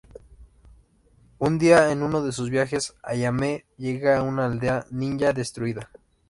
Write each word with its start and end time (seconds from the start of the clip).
Un 1.37 1.59
día 1.59 1.91
en 1.91 2.01
uno 2.01 2.23
de 2.23 2.31
sus 2.31 2.49
viajes, 2.49 2.95
Ayame 3.03 3.65
llega 3.77 4.17
a 4.17 4.23
una 4.23 4.45
aldea 4.47 4.87
ninja 4.89 5.31
destruida. 5.31 5.91